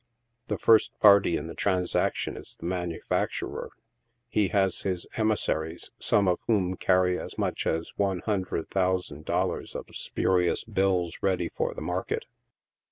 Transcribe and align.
The 0.47 0.57
first 0.57 0.99
party 0.99 1.37
in 1.37 1.45
the 1.45 1.53
transaction 1.53 2.35
is 2.35 2.57
the 2.59 2.65
manufacturer. 2.65 3.69
He 4.29 4.47
has 4.47 4.81
his 4.81 5.05
emissaries, 5.15 5.91
some 5.99 6.27
of 6.27 6.39
whom 6.47 6.75
carry 6.75 7.19
as 7.19 7.37
much 7.37 7.67
as 7.67 7.91
one 7.97 8.21
hundred 8.25 8.71
thousand 8.71 9.25
dollars' 9.25 9.75
worth 9.75 9.87
of 9.89 9.95
spurious 9.95 10.63
bills 10.63 11.19
ready 11.21 11.49
for 11.49 11.75
the 11.75 11.81
market. 11.83 12.25